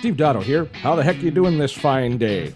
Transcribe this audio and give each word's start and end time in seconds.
Steve 0.00 0.16
Dotto 0.16 0.42
here. 0.42 0.66
How 0.80 0.94
the 0.94 1.02
heck 1.02 1.20
you 1.20 1.30
doing 1.30 1.58
this 1.58 1.74
fine 1.74 2.16
day? 2.16 2.54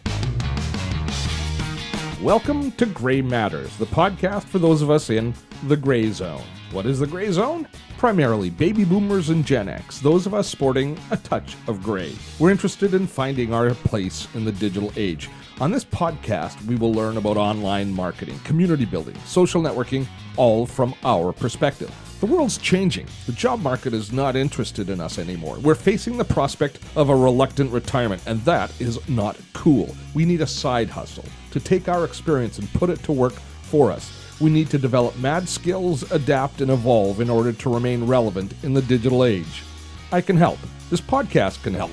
Welcome 2.22 2.72
to 2.72 2.86
Gray 2.86 3.20
Matters, 3.20 3.76
the 3.76 3.84
podcast 3.84 4.44
for 4.44 4.58
those 4.58 4.80
of 4.80 4.90
us 4.90 5.10
in 5.10 5.34
the 5.64 5.76
gray 5.76 6.10
zone. 6.10 6.42
What 6.72 6.86
is 6.86 7.00
the 7.00 7.06
gray 7.06 7.30
zone? 7.30 7.68
Primarily 7.98 8.48
baby 8.48 8.86
boomers 8.86 9.28
and 9.28 9.44
Gen 9.44 9.68
X, 9.68 10.00
those 10.00 10.24
of 10.24 10.32
us 10.32 10.48
sporting 10.48 10.98
a 11.10 11.18
touch 11.18 11.54
of 11.68 11.82
gray. 11.82 12.14
We're 12.38 12.50
interested 12.50 12.94
in 12.94 13.06
finding 13.06 13.52
our 13.52 13.74
place 13.74 14.26
in 14.34 14.46
the 14.46 14.52
digital 14.52 14.90
age. 14.96 15.28
On 15.60 15.70
this 15.70 15.84
podcast, 15.84 16.60
we 16.66 16.74
will 16.74 16.92
learn 16.92 17.16
about 17.16 17.36
online 17.36 17.92
marketing, 17.92 18.40
community 18.40 18.84
building, 18.84 19.14
social 19.24 19.62
networking, 19.62 20.04
all 20.36 20.66
from 20.66 20.96
our 21.04 21.32
perspective. 21.32 21.94
The 22.18 22.26
world's 22.26 22.58
changing. 22.58 23.06
The 23.26 23.32
job 23.32 23.62
market 23.62 23.94
is 23.94 24.12
not 24.12 24.34
interested 24.34 24.90
in 24.90 25.00
us 25.00 25.16
anymore. 25.16 25.58
We're 25.60 25.76
facing 25.76 26.16
the 26.16 26.24
prospect 26.24 26.80
of 26.96 27.08
a 27.08 27.14
reluctant 27.14 27.70
retirement, 27.70 28.20
and 28.26 28.40
that 28.40 28.72
is 28.80 28.98
not 29.08 29.36
cool. 29.52 29.94
We 30.12 30.24
need 30.24 30.40
a 30.40 30.46
side 30.46 30.90
hustle 30.90 31.24
to 31.52 31.60
take 31.60 31.88
our 31.88 32.04
experience 32.04 32.58
and 32.58 32.72
put 32.72 32.90
it 32.90 33.00
to 33.04 33.12
work 33.12 33.34
for 33.62 33.92
us. 33.92 34.12
We 34.40 34.50
need 34.50 34.70
to 34.70 34.78
develop 34.78 35.16
mad 35.18 35.48
skills, 35.48 36.10
adapt, 36.10 36.62
and 36.62 36.70
evolve 36.72 37.20
in 37.20 37.30
order 37.30 37.52
to 37.52 37.72
remain 37.72 38.08
relevant 38.08 38.54
in 38.64 38.74
the 38.74 38.82
digital 38.82 39.24
age. 39.24 39.62
I 40.10 40.20
can 40.20 40.36
help. 40.36 40.58
This 40.90 41.00
podcast 41.00 41.62
can 41.62 41.74
help. 41.74 41.92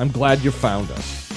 I'm 0.00 0.10
glad 0.10 0.40
you 0.40 0.50
found 0.50 0.90
us. 0.90 1.27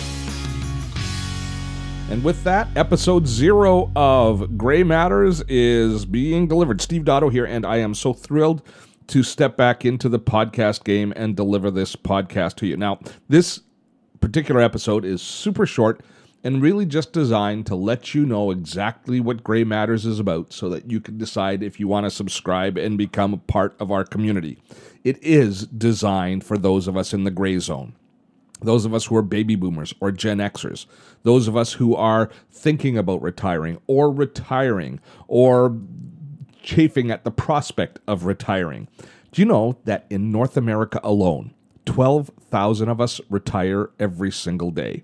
And 2.11 2.25
with 2.25 2.43
that, 2.43 2.67
episode 2.75 3.25
zero 3.25 3.89
of 3.95 4.57
Gray 4.57 4.83
Matters 4.83 5.41
is 5.47 6.05
being 6.05 6.45
delivered. 6.45 6.81
Steve 6.81 7.03
Dotto 7.05 7.31
here, 7.31 7.45
and 7.45 7.65
I 7.65 7.77
am 7.77 7.95
so 7.95 8.11
thrilled 8.11 8.63
to 9.07 9.23
step 9.23 9.55
back 9.55 9.85
into 9.85 10.09
the 10.09 10.19
podcast 10.19 10.83
game 10.83 11.13
and 11.15 11.37
deliver 11.37 11.71
this 11.71 11.95
podcast 11.95 12.55
to 12.55 12.67
you. 12.67 12.75
Now, 12.75 12.99
this 13.29 13.61
particular 14.19 14.59
episode 14.59 15.05
is 15.05 15.21
super 15.21 15.65
short 15.65 16.01
and 16.43 16.61
really 16.61 16.85
just 16.85 17.13
designed 17.13 17.65
to 17.67 17.75
let 17.75 18.13
you 18.13 18.25
know 18.25 18.51
exactly 18.51 19.21
what 19.21 19.41
Gray 19.41 19.63
Matters 19.63 20.05
is 20.05 20.19
about 20.19 20.51
so 20.51 20.67
that 20.67 20.91
you 20.91 20.99
can 20.99 21.17
decide 21.17 21.63
if 21.63 21.79
you 21.79 21.87
want 21.87 22.05
to 22.07 22.11
subscribe 22.11 22.77
and 22.77 22.97
become 22.97 23.33
a 23.33 23.37
part 23.37 23.73
of 23.79 23.89
our 23.89 24.03
community. 24.03 24.57
It 25.05 25.17
is 25.23 25.65
designed 25.65 26.43
for 26.43 26.57
those 26.57 26.89
of 26.89 26.97
us 26.97 27.13
in 27.13 27.23
the 27.23 27.31
gray 27.31 27.57
zone 27.59 27.95
those 28.61 28.85
of 28.85 28.93
us 28.93 29.05
who 29.05 29.15
are 29.15 29.21
baby 29.21 29.55
boomers 29.55 29.93
or 29.99 30.11
Gen 30.11 30.37
Xers, 30.37 30.85
those 31.23 31.47
of 31.47 31.57
us 31.57 31.73
who 31.73 31.95
are 31.95 32.29
thinking 32.49 32.97
about 32.97 33.21
retiring 33.21 33.79
or 33.87 34.11
retiring 34.11 34.99
or 35.27 35.77
chafing 36.61 37.11
at 37.11 37.23
the 37.23 37.31
prospect 37.31 37.99
of 38.07 38.25
retiring. 38.25 38.87
Do 39.31 39.41
you 39.41 39.47
know 39.47 39.77
that 39.85 40.05
in 40.09 40.31
North 40.31 40.57
America 40.57 40.99
alone, 41.03 41.53
12,000 41.85 42.89
of 42.89 43.01
us 43.01 43.19
retire 43.29 43.89
every 43.99 44.31
single 44.31 44.71
day? 44.71 45.03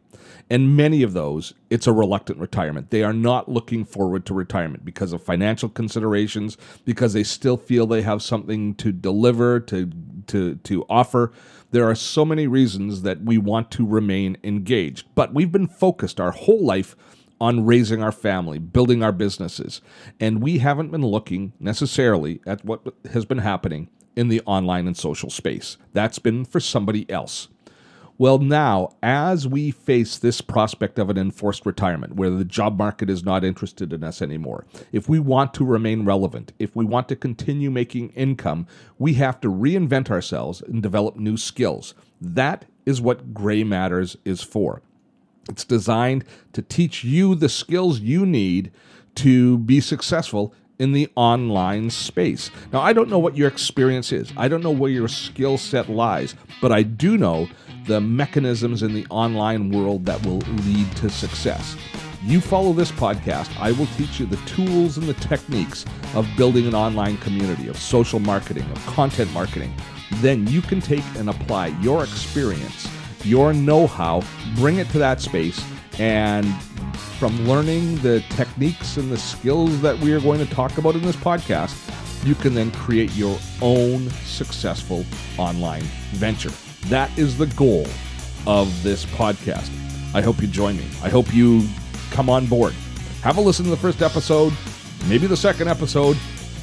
And 0.50 0.78
many 0.78 1.04
of 1.04 1.14
those, 1.14 1.54
it's 1.70 1.88
a 1.88 1.94
reluctant 1.94 2.40
retirement. 2.40 2.90
They 2.90 3.04
are 3.04 3.14
not 3.14 3.50
looking 3.50 3.84
forward 3.84 4.26
to 4.26 4.34
retirement 4.34 4.86
because 4.86 5.14
of 5.14 5.22
financial 5.22 5.70
considerations, 5.70 6.58
because 6.86 7.14
they 7.14 7.24
still 7.24 7.58
feel 7.58 7.86
they 7.86 8.02
have 8.02 8.22
something 8.22 8.76
to 8.76 8.92
deliver, 8.92 9.60
to, 9.62 9.92
to, 10.28 10.56
to 10.56 10.86
offer 10.90 11.32
there 11.72 11.90
are 11.90 11.96
so 11.96 12.24
many 12.24 12.48
reasons 12.48 13.02
that 13.02 13.22
we 13.22 13.38
want 13.38 13.72
to 13.72 13.86
remain 13.86 14.38
engaged, 14.44 15.06
but 15.16 15.34
we've 15.34 15.52
been 15.52 15.68
focused 15.68 16.20
our 16.20 16.32
whole 16.32 16.64
life 16.64 16.96
on 17.40 17.66
raising 17.66 18.02
our 18.02 18.12
family, 18.12 18.58
building 18.58 19.04
our 19.04 19.12
businesses, 19.12 19.82
and 20.20 20.42
we 20.42 20.60
haven't 20.60 20.92
been 20.92 21.06
looking 21.06 21.54
necessarily 21.60 22.42
at 22.46 22.64
what 22.66 22.82
has 23.12 23.26
been 23.26 23.38
happening 23.40 23.90
in 24.16 24.30
the 24.30 24.42
online 24.46 24.88
and 24.88 24.98
social 24.98 25.30
space. 25.30 25.78
That's 25.94 26.20
been 26.20 26.46
for 26.46 26.60
somebody 26.60 27.10
else. 27.12 27.50
Well, 28.20 28.40
now, 28.40 28.96
as 29.04 29.48
we 29.48 29.70
face 29.70 30.18
this 30.18 30.42
prospect 30.42 30.98
of 30.98 31.12
an 31.12 31.20
enforced 31.20 31.68
retirement 31.68 32.16
where 32.16 32.32
the 32.32 32.44
job 32.44 32.76
market 32.76 33.12
is 33.12 33.24
not 33.24 33.44
interested 33.44 33.94
in 33.94 34.04
us 34.04 34.24
anymore, 34.24 34.66
if 34.92 35.08
we 35.08 35.20
want 35.20 35.54
to 35.56 35.66
remain 35.66 36.04
relevant, 36.04 36.52
if 36.58 36.76
we 36.76 36.84
want 36.84 37.08
to 37.10 37.16
continue 37.16 37.70
making 37.70 38.10
income, 38.10 38.66
we 38.98 39.14
have 39.16 39.40
to 39.42 39.52
reinvent 39.52 40.10
ourselves 40.10 40.62
and 40.62 40.82
develop 40.82 41.16
new 41.16 41.38
skills. 41.38 41.94
That 42.20 42.66
is 42.88 43.00
what 43.00 43.36
Gray 43.36 43.64
Matters 43.64 44.18
is 44.26 44.42
for. 44.42 44.82
It's 45.48 45.64
designed 45.64 46.26
to 46.54 46.64
teach 46.64 47.04
you 47.04 47.36
the 47.36 47.50
skills 47.50 48.00
you 48.00 48.26
need 48.26 48.72
to 49.16 49.60
be 49.60 49.80
successful 49.80 50.56
in 50.80 50.92
the 50.92 51.10
online 51.16 51.90
space. 51.90 52.52
Now, 52.72 52.82
I 52.82 52.94
don't 52.94 53.10
know 53.10 53.20
what 53.20 53.36
your 53.36 53.48
experience 53.48 54.12
is, 54.12 54.32
I 54.38 54.48
don't 54.48 54.64
know 54.64 54.72
where 54.72 54.92
your 54.92 55.08
skill 55.08 55.58
set 55.58 55.90
lies, 55.90 56.36
but 56.62 56.72
I 56.72 56.84
do 56.84 57.18
know 57.18 57.48
the 57.86 58.02
mechanisms 58.02 58.84
in 58.84 58.94
the 58.94 59.06
online 59.10 59.72
world 59.72 60.06
that 60.06 60.24
will 60.26 60.40
lead 60.40 60.96
to 60.98 61.10
success. 61.10 61.76
You 62.24 62.42
follow 62.42 62.74
this 62.74 62.92
podcast, 62.92 63.50
I 63.60 63.72
will 63.72 63.86
teach 63.98 64.20
you 64.20 64.26
the 64.26 64.38
tools 64.38 64.98
and 64.98 65.08
the 65.08 65.14
techniques 65.14 65.86
of 66.14 66.28
building 66.36 66.68
an 66.68 66.76
online 66.76 67.18
community, 67.18 67.70
of 67.70 67.78
social 67.78 68.20
marketing, 68.20 68.70
of 68.72 68.86
content 68.88 69.32
marketing. 69.34 69.74
Then 70.16 70.46
you 70.48 70.62
can 70.62 70.82
take 70.82 71.04
and 71.16 71.30
apply 71.30 71.68
your 71.82 72.04
experience, 72.04 72.88
your 73.24 73.54
know 73.54 73.88
how, 73.88 74.24
bring 74.56 74.78
it 74.78 74.90
to 74.90 75.00
that 75.00 75.22
space, 75.22 75.64
and 76.00 76.46
from 77.18 77.48
learning 77.48 77.96
the 77.98 78.24
techniques 78.30 78.98
and 78.98 79.12
the 79.12 79.18
skills 79.18 79.82
that 79.82 79.98
we 80.00 80.14
are 80.14 80.20
going 80.20 80.40
to 80.40 80.54
talk 80.54 80.78
about 80.78 80.94
in 80.94 81.02
this 81.02 81.16
podcast, 81.16 81.76
you 82.24 82.36
can 82.36 82.54
then 82.54 82.70
create 82.72 83.12
your 83.14 83.40
own 83.62 84.10
successful 84.26 85.04
online 85.38 85.82
venture. 86.14 86.52
That 86.90 87.16
is 87.18 87.36
the 87.38 87.48
goal 87.48 87.88
of 88.46 88.84
this 88.84 89.06
podcast. 89.06 89.72
I 90.14 90.22
hope 90.22 90.42
you 90.42 90.48
join 90.48 90.78
me. 90.78 90.86
I 91.02 91.10
hope 91.10 91.34
you 91.34 91.68
come 92.12 92.30
on 92.30 92.46
board. 92.46 92.74
Have 93.24 93.38
a 93.38 93.42
listen 93.42 93.66
to 93.66 93.72
the 93.72 93.78
first 93.78 94.04
episode, 94.04 94.54
maybe 95.08 95.26
the 95.26 95.36
second 95.36 95.70
episode, 95.70 96.18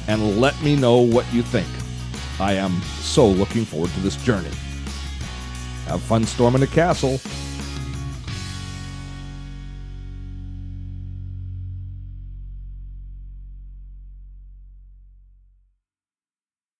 and 0.07 0.39
let 0.39 0.59
me 0.61 0.77
know 0.77 0.99
what 0.99 1.31
you 1.33 1.41
think. 1.41 1.67
I 2.39 2.53
am 2.53 2.81
so 3.01 3.27
looking 3.27 3.65
forward 3.65 3.89
to 3.91 3.99
this 3.99 4.15
journey. 4.23 4.51
Have 5.87 6.01
fun 6.01 6.23
storming 6.23 6.61
the 6.61 6.67
castle 6.67 7.19